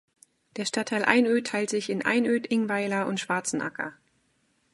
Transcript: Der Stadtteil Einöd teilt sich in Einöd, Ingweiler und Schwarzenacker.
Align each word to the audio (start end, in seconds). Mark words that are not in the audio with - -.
Der 0.57 0.65
Stadtteil 0.65 1.05
Einöd 1.05 1.45
teilt 1.45 1.69
sich 1.69 1.91
in 1.91 2.03
Einöd, 2.03 2.47
Ingweiler 2.47 3.05
und 3.05 3.19
Schwarzenacker. 3.19 3.93